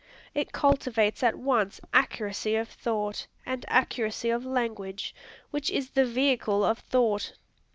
It 0.33 0.51
cultivates 0.51 1.21
at 1.21 1.37
once 1.37 1.79
accuracy 1.93 2.55
of 2.55 2.67
thought, 2.69 3.27
and 3.45 3.63
accuracy 3.67 4.31
of 4.31 4.43
language, 4.43 5.13
which 5.51 5.69
is 5.69 5.91
the 5.91 6.05
vehicle 6.07 6.63
of 6.65 6.79
thought. 6.79 7.33